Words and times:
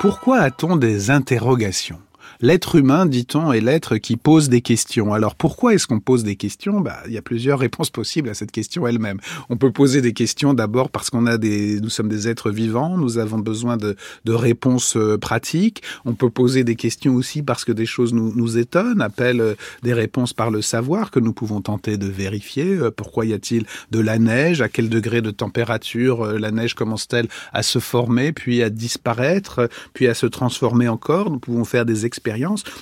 Pourquoi 0.00 0.38
a-t-on 0.38 0.76
des 0.76 1.10
interrogations? 1.10 2.00
L'être 2.40 2.76
humain, 2.76 3.06
dit-on, 3.06 3.52
est 3.52 3.60
l'être 3.60 3.96
qui 3.96 4.16
pose 4.16 4.48
des 4.48 4.60
questions. 4.60 5.12
Alors 5.12 5.34
pourquoi 5.34 5.74
est-ce 5.74 5.86
qu'on 5.86 6.00
pose 6.00 6.24
des 6.24 6.36
questions? 6.36 6.80
Bah, 6.80 6.98
Il 7.06 7.12
y 7.12 7.18
a 7.18 7.22
plusieurs 7.22 7.58
réponses 7.58 7.90
possibles 7.90 8.28
à 8.28 8.34
cette 8.34 8.52
question 8.52 8.86
elle-même. 8.86 9.18
On 9.48 9.56
peut 9.56 9.72
poser 9.72 10.00
des 10.00 10.12
questions 10.12 10.54
d'abord 10.54 10.90
parce 10.90 11.10
qu'on 11.10 11.26
a 11.26 11.36
des, 11.36 11.80
nous 11.80 11.90
sommes 11.90 12.08
des 12.08 12.28
êtres 12.28 12.50
vivants, 12.50 12.96
nous 12.96 13.18
avons 13.18 13.38
besoin 13.38 13.76
de, 13.76 13.96
de 14.24 14.32
réponses 14.32 14.96
euh, 14.96 15.18
pratiques. 15.18 15.82
On 16.04 16.14
peut 16.14 16.30
poser 16.30 16.64
des 16.64 16.76
questions 16.76 17.14
aussi 17.14 17.42
parce 17.42 17.64
que 17.64 17.72
des 17.72 17.86
choses 17.86 18.14
nous, 18.14 18.32
nous 18.34 18.58
étonnent, 18.58 19.02
appellent 19.02 19.40
euh, 19.40 19.54
des 19.82 19.92
réponses 19.92 20.32
par 20.32 20.50
le 20.50 20.62
savoir 20.62 21.10
que 21.10 21.20
nous 21.20 21.32
pouvons 21.32 21.60
tenter 21.60 21.96
de 21.96 22.06
vérifier. 22.06 22.76
Euh, 22.76 22.90
pourquoi 22.90 23.26
y 23.26 23.32
a-t-il 23.32 23.66
de 23.90 24.00
la 24.00 24.18
neige? 24.18 24.62
À 24.62 24.68
quel 24.68 24.88
degré 24.88 25.20
de 25.20 25.30
température 25.30 26.24
la 26.24 26.50
neige 26.50 26.74
commence-t-elle 26.74 27.28
à 27.52 27.62
se 27.62 27.78
former, 27.78 28.32
puis 28.32 28.62
à 28.62 28.70
disparaître, 28.70 29.68
puis 29.92 30.06
à 30.06 30.14
se 30.14 30.26
transformer 30.26 30.88
encore? 30.88 31.30
Nous 31.30 31.38
pouvons 31.38 31.64
faire 31.64 31.84
des 31.84 32.06
expériences 32.06 32.19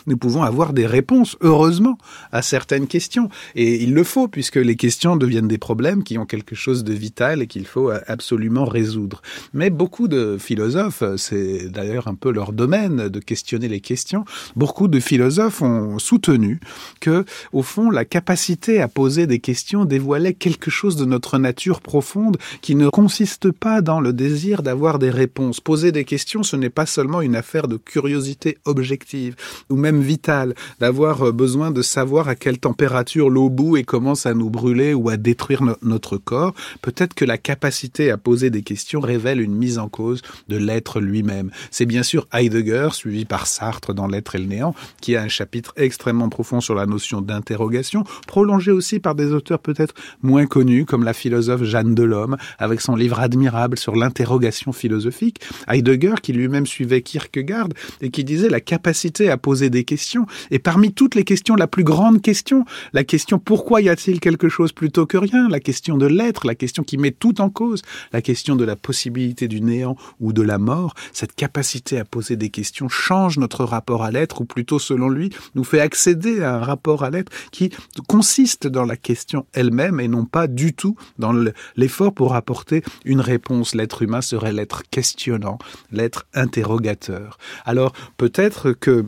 nous 0.06 0.16
pouvons 0.16 0.42
avoir 0.42 0.72
des 0.72 0.86
réponses, 0.86 1.36
heureusement, 1.40 1.98
à 2.32 2.42
certaines 2.42 2.86
questions. 2.86 3.28
Et 3.54 3.82
il 3.82 3.94
le 3.94 4.04
faut, 4.04 4.28
puisque 4.28 4.56
les 4.56 4.76
questions 4.76 5.16
deviennent 5.16 5.48
des 5.48 5.58
problèmes 5.58 6.02
qui 6.02 6.18
ont 6.18 6.26
quelque 6.26 6.54
chose 6.54 6.84
de 6.84 6.92
vital 6.92 7.42
et 7.42 7.46
qu'il 7.46 7.66
faut 7.66 7.90
absolument 8.06 8.64
résoudre. 8.64 9.22
Mais 9.52 9.70
beaucoup 9.70 10.08
de 10.08 10.36
philosophes, 10.38 11.02
c'est 11.16 11.68
d'ailleurs 11.68 12.08
un 12.08 12.14
peu 12.14 12.30
leur 12.30 12.52
domaine 12.52 13.08
de 13.08 13.20
questionner 13.20 13.68
les 13.68 13.80
questions, 13.80 14.24
beaucoup 14.56 14.88
de 14.88 15.00
philosophes 15.00 15.62
ont 15.62 15.98
soutenu 15.98 16.60
que, 17.00 17.24
au 17.52 17.62
fond, 17.62 17.90
la 17.90 18.04
capacité 18.04 18.80
à 18.80 18.88
poser 18.88 19.26
des 19.26 19.38
questions 19.38 19.84
dévoilait 19.84 20.34
quelque 20.34 20.70
chose 20.70 20.96
de 20.96 21.04
notre 21.04 21.38
nature 21.38 21.80
profonde 21.80 22.36
qui 22.60 22.74
ne 22.74 22.88
consiste 22.88 23.50
pas 23.50 23.80
dans 23.80 24.00
le 24.00 24.12
désir 24.12 24.62
d'avoir 24.62 24.98
des 24.98 25.10
réponses. 25.10 25.60
Poser 25.60 25.92
des 25.92 26.04
questions, 26.04 26.42
ce 26.42 26.56
n'est 26.56 26.70
pas 26.70 26.86
seulement 26.86 27.20
une 27.20 27.36
affaire 27.36 27.68
de 27.68 27.76
curiosité 27.76 28.58
objective, 28.64 29.27
ou 29.70 29.76
même 29.76 30.00
vital, 30.00 30.54
d'avoir 30.80 31.28
euh, 31.28 31.32
besoin 31.32 31.70
de 31.70 31.82
savoir 31.82 32.28
à 32.28 32.34
quelle 32.34 32.58
température 32.58 33.30
l'eau 33.30 33.50
bout 33.50 33.76
et 33.76 33.84
commence 33.84 34.26
à 34.26 34.34
nous 34.34 34.50
brûler 34.50 34.94
ou 34.94 35.08
à 35.08 35.16
détruire 35.16 35.62
notre 35.82 36.16
corps, 36.16 36.54
peut-être 36.82 37.14
que 37.14 37.24
la 37.24 37.38
capacité 37.38 38.10
à 38.10 38.16
poser 38.16 38.50
des 38.50 38.62
questions 38.62 39.00
révèle 39.00 39.40
une 39.40 39.54
mise 39.54 39.78
en 39.78 39.88
cause 39.88 40.22
de 40.48 40.56
l'être 40.56 41.00
lui-même. 41.00 41.50
C'est 41.70 41.86
bien 41.86 42.02
sûr 42.02 42.26
Heidegger, 42.32 42.88
suivi 42.92 43.24
par 43.24 43.46
Sartre 43.46 43.94
dans 43.94 44.06
L'être 44.06 44.34
et 44.34 44.38
le 44.38 44.46
néant, 44.46 44.74
qui 45.00 45.16
a 45.16 45.22
un 45.22 45.28
chapitre 45.28 45.72
extrêmement 45.76 46.28
profond 46.28 46.60
sur 46.60 46.74
la 46.74 46.86
notion 46.86 47.20
d'interrogation, 47.20 48.04
prolongé 48.26 48.70
aussi 48.70 49.00
par 49.00 49.14
des 49.14 49.32
auteurs 49.32 49.58
peut-être 49.58 49.94
moins 50.22 50.46
connus, 50.46 50.84
comme 50.84 51.04
la 51.04 51.12
philosophe 51.12 51.64
Jeanne 51.64 51.94
Delhomme, 51.94 52.36
avec 52.58 52.80
son 52.80 52.96
livre 52.96 53.20
admirable 53.20 53.78
sur 53.78 53.96
l'interrogation 53.96 54.72
philosophique. 54.72 55.40
Heidegger, 55.68 56.14
qui 56.22 56.32
lui-même 56.32 56.66
suivait 56.66 57.02
Kierkegaard, 57.02 57.68
et 58.00 58.10
qui 58.10 58.24
disait 58.24 58.48
la 58.48 58.60
capacité 58.60 59.17
à 59.26 59.36
poser 59.36 59.70
des 59.70 59.82
questions. 59.82 60.26
Et 60.52 60.60
parmi 60.60 60.92
toutes 60.92 61.16
les 61.16 61.24
questions, 61.24 61.56
la 61.56 61.66
plus 61.66 61.84
grande 61.84 62.22
question, 62.22 62.64
la 62.92 63.02
question 63.02 63.38
pourquoi 63.38 63.80
y 63.80 63.88
a-t-il 63.88 64.20
quelque 64.20 64.48
chose 64.48 64.72
plutôt 64.72 65.06
que 65.06 65.16
rien, 65.16 65.48
la 65.48 65.60
question 65.60 65.98
de 65.98 66.06
l'être, 66.06 66.46
la 66.46 66.54
question 66.54 66.84
qui 66.84 66.96
met 66.96 67.10
tout 67.10 67.40
en 67.40 67.50
cause, 67.50 67.82
la 68.12 68.22
question 68.22 68.54
de 68.54 68.64
la 68.64 68.76
possibilité 68.76 69.48
du 69.48 69.60
néant 69.60 69.96
ou 70.20 70.32
de 70.32 70.42
la 70.42 70.58
mort, 70.58 70.94
cette 71.12 71.34
capacité 71.34 71.98
à 71.98 72.04
poser 72.04 72.36
des 72.36 72.50
questions 72.50 72.88
change 72.88 73.38
notre 73.38 73.64
rapport 73.64 74.04
à 74.04 74.10
l'être, 74.10 74.40
ou 74.40 74.44
plutôt 74.44 74.78
selon 74.78 75.08
lui, 75.08 75.30
nous 75.54 75.64
fait 75.64 75.80
accéder 75.80 76.42
à 76.42 76.54
un 76.54 76.60
rapport 76.60 77.02
à 77.02 77.10
l'être 77.10 77.32
qui 77.50 77.70
consiste 78.06 78.66
dans 78.66 78.84
la 78.84 78.96
question 78.96 79.46
elle-même 79.52 80.00
et 80.00 80.08
non 80.08 80.24
pas 80.24 80.46
du 80.46 80.74
tout 80.74 80.96
dans 81.18 81.32
l'effort 81.76 82.12
pour 82.12 82.34
apporter 82.34 82.82
une 83.04 83.20
réponse. 83.20 83.74
L'être 83.74 84.02
humain 84.02 84.20
serait 84.20 84.52
l'être 84.52 84.82
questionnant, 84.90 85.58
l'être 85.90 86.26
interrogateur. 86.34 87.38
Alors 87.64 87.92
peut-être 88.16 88.72
que 88.72 89.06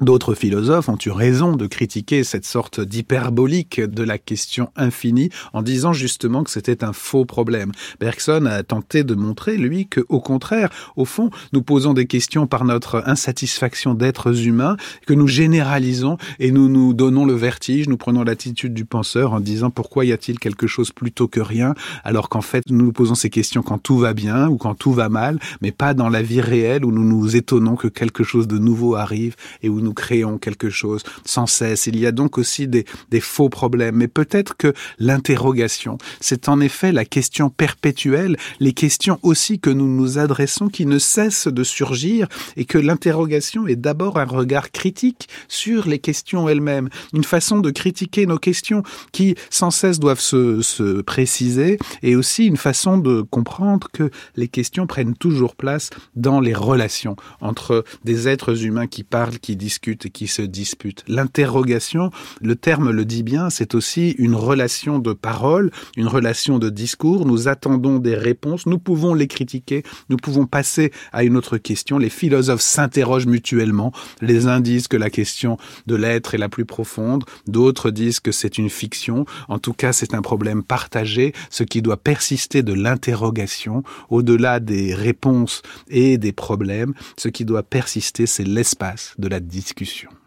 D'autres 0.00 0.34
philosophes 0.34 0.88
ont 0.88 0.96
eu 1.04 1.10
raison 1.10 1.54
de 1.54 1.66
critiquer 1.66 2.24
cette 2.24 2.46
sorte 2.46 2.80
d'hyperbolique 2.80 3.78
de 3.78 4.02
la 4.02 4.16
question 4.16 4.70
infinie 4.74 5.28
en 5.52 5.60
disant 5.60 5.92
justement 5.92 6.44
que 6.44 6.50
c'était 6.50 6.82
un 6.82 6.94
faux 6.94 7.26
problème. 7.26 7.72
Bergson 8.00 8.46
a 8.46 8.62
tenté 8.62 9.04
de 9.04 9.14
montrer, 9.14 9.58
lui, 9.58 9.86
que 9.86 10.00
au 10.08 10.20
contraire, 10.20 10.70
au 10.96 11.04
fond, 11.04 11.28
nous 11.52 11.60
posons 11.60 11.92
des 11.92 12.06
questions 12.06 12.46
par 12.46 12.64
notre 12.64 13.02
insatisfaction 13.06 13.92
d'êtres 13.92 14.46
humains, 14.46 14.78
que 15.06 15.12
nous 15.12 15.28
généralisons 15.28 16.16
et 16.40 16.52
nous 16.52 16.70
nous 16.70 16.94
donnons 16.94 17.26
le 17.26 17.34
vertige, 17.34 17.86
nous 17.86 17.98
prenons 17.98 18.22
l'attitude 18.22 18.72
du 18.72 18.86
penseur 18.86 19.34
en 19.34 19.40
disant 19.40 19.68
pourquoi 19.68 20.06
y 20.06 20.12
a-t-il 20.12 20.38
quelque 20.38 20.66
chose 20.66 20.90
plutôt 20.90 21.28
que 21.28 21.40
rien, 21.40 21.74
alors 22.02 22.30
qu'en 22.30 22.40
fait 22.40 22.62
nous 22.70 22.86
nous 22.86 22.92
posons 22.92 23.14
ces 23.14 23.30
questions 23.30 23.62
quand 23.62 23.78
tout 23.78 23.98
va 23.98 24.14
bien 24.14 24.48
ou 24.48 24.56
quand 24.56 24.74
tout 24.74 24.92
va 24.92 25.10
mal, 25.10 25.38
mais 25.60 25.70
pas 25.70 25.92
dans 25.92 26.08
la 26.08 26.22
vie 26.22 26.40
réelle 26.40 26.86
où 26.86 26.92
nous 26.92 27.04
nous 27.04 27.36
étonnons 27.36 27.76
que 27.76 27.88
quelque 27.88 28.24
chose 28.24 28.48
de 28.48 28.56
nouveau 28.56 28.94
arrive 28.94 29.36
et 29.62 29.68
où 29.68 29.81
nous 29.82 29.94
créons 29.94 30.38
quelque 30.38 30.70
chose 30.70 31.02
sans 31.24 31.46
cesse. 31.46 31.86
Il 31.86 31.98
y 31.98 32.06
a 32.06 32.12
donc 32.12 32.38
aussi 32.38 32.68
des, 32.68 32.84
faux 33.20 33.48
problèmes. 33.48 33.96
Mais 33.96 34.08
peut-être 34.08 34.56
que 34.56 34.72
l'interrogation, 34.98 35.98
c'est 36.20 36.48
en 36.48 36.60
effet 36.60 36.92
la 36.92 37.04
question 37.04 37.50
perpétuelle, 37.50 38.36
les 38.60 38.72
questions 38.72 39.18
aussi 39.22 39.60
que 39.60 39.70
nous 39.70 39.88
nous 39.88 40.18
adressons 40.18 40.68
qui 40.68 40.86
ne 40.86 40.98
cessent 40.98 41.48
de 41.48 41.64
surgir 41.64 42.28
et 42.56 42.64
que 42.64 42.78
l'interrogation 42.78 43.66
est 43.66 43.76
d'abord 43.76 44.18
un 44.18 44.24
regard 44.24 44.70
critique 44.70 45.28
sur 45.48 45.86
les 45.86 45.98
questions 45.98 46.48
elles-mêmes, 46.48 46.88
une 47.12 47.24
façon 47.24 47.60
de 47.60 47.70
critiquer 47.70 48.26
nos 48.26 48.38
questions 48.38 48.82
qui 49.12 49.34
sans 49.50 49.70
cesse 49.70 49.98
doivent 49.98 50.20
se, 50.20 50.62
se 50.62 51.02
préciser 51.02 51.78
et 52.02 52.16
aussi 52.16 52.46
une 52.46 52.56
façon 52.56 52.98
de 52.98 53.22
comprendre 53.22 53.88
que 53.92 54.10
les 54.36 54.48
questions 54.48 54.86
prennent 54.86 55.14
toujours 55.14 55.54
place 55.56 55.90
dans 56.16 56.40
les 56.40 56.54
relations 56.54 57.16
entre 57.40 57.84
des 58.04 58.28
êtres 58.28 58.64
humains 58.64 58.86
qui 58.86 59.04
parlent, 59.04 59.38
qui 59.38 59.56
disent 59.56 59.71
discutent 59.72 60.10
qui 60.10 60.28
se 60.28 60.42
disputent. 60.42 61.02
L'interrogation, 61.08 62.10
le 62.42 62.56
terme 62.56 62.90
le 62.90 63.06
dit 63.06 63.22
bien, 63.22 63.48
c'est 63.48 63.74
aussi 63.74 64.10
une 64.18 64.34
relation 64.34 64.98
de 64.98 65.14
parole, 65.14 65.70
une 65.96 66.08
relation 66.08 66.58
de 66.58 66.68
discours. 66.68 67.24
Nous 67.24 67.48
attendons 67.48 67.98
des 67.98 68.14
réponses, 68.14 68.66
nous 68.66 68.78
pouvons 68.78 69.14
les 69.14 69.28
critiquer, 69.28 69.82
nous 70.10 70.18
pouvons 70.18 70.44
passer 70.44 70.92
à 71.10 71.24
une 71.24 71.38
autre 71.38 71.56
question. 71.56 71.96
Les 71.96 72.10
philosophes 72.10 72.60
s'interrogent 72.60 73.26
mutuellement. 73.26 73.92
Les 74.20 74.46
uns 74.46 74.60
disent 74.60 74.88
que 74.88 74.98
la 74.98 75.08
question 75.08 75.56
de 75.86 75.96
l'être 75.96 76.34
est 76.34 76.38
la 76.46 76.50
plus 76.50 76.66
profonde, 76.66 77.24
d'autres 77.46 77.90
disent 77.90 78.20
que 78.20 78.30
c'est 78.30 78.58
une 78.58 78.68
fiction. 78.68 79.24
En 79.48 79.58
tout 79.58 79.72
cas, 79.72 79.94
c'est 79.94 80.12
un 80.12 80.20
problème 80.20 80.62
partagé, 80.62 81.32
ce 81.48 81.64
qui 81.64 81.80
doit 81.80 81.96
persister 81.96 82.62
de 82.62 82.74
l'interrogation, 82.74 83.84
au-delà 84.10 84.60
des 84.60 84.94
réponses 84.94 85.62
et 85.88 86.18
des 86.18 86.32
problèmes, 86.32 86.92
ce 87.16 87.28
qui 87.28 87.46
doit 87.46 87.62
persister, 87.62 88.26
c'est 88.26 88.44
l'espace 88.44 89.14
de 89.18 89.28
la 89.28 89.40
discussion. 89.62 90.21